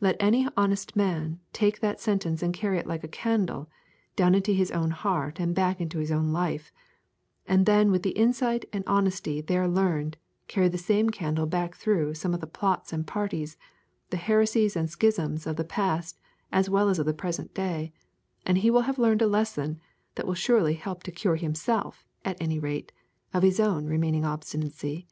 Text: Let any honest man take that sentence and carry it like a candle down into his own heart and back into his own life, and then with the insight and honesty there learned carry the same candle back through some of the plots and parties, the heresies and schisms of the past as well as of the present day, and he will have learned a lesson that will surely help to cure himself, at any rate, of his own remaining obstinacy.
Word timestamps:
Let 0.00 0.16
any 0.18 0.48
honest 0.56 0.96
man 0.96 1.40
take 1.52 1.80
that 1.80 2.00
sentence 2.00 2.42
and 2.42 2.54
carry 2.54 2.78
it 2.78 2.86
like 2.86 3.04
a 3.04 3.06
candle 3.06 3.68
down 4.16 4.34
into 4.34 4.52
his 4.54 4.70
own 4.70 4.92
heart 4.92 5.38
and 5.38 5.54
back 5.54 5.78
into 5.78 5.98
his 5.98 6.10
own 6.10 6.32
life, 6.32 6.72
and 7.46 7.66
then 7.66 7.90
with 7.90 8.02
the 8.02 8.12
insight 8.16 8.64
and 8.72 8.82
honesty 8.86 9.42
there 9.42 9.68
learned 9.68 10.16
carry 10.46 10.68
the 10.68 10.78
same 10.78 11.10
candle 11.10 11.44
back 11.44 11.74
through 11.76 12.14
some 12.14 12.32
of 12.32 12.40
the 12.40 12.46
plots 12.46 12.94
and 12.94 13.06
parties, 13.06 13.58
the 14.08 14.16
heresies 14.16 14.74
and 14.74 14.88
schisms 14.88 15.46
of 15.46 15.56
the 15.56 15.64
past 15.64 16.18
as 16.50 16.70
well 16.70 16.88
as 16.88 16.98
of 16.98 17.04
the 17.04 17.12
present 17.12 17.52
day, 17.52 17.92
and 18.46 18.56
he 18.56 18.70
will 18.70 18.84
have 18.88 18.98
learned 18.98 19.20
a 19.20 19.26
lesson 19.26 19.78
that 20.14 20.26
will 20.26 20.32
surely 20.32 20.72
help 20.72 21.02
to 21.02 21.12
cure 21.12 21.36
himself, 21.36 22.06
at 22.24 22.40
any 22.40 22.58
rate, 22.58 22.90
of 23.34 23.42
his 23.42 23.60
own 23.60 23.84
remaining 23.84 24.24
obstinacy. 24.24 25.06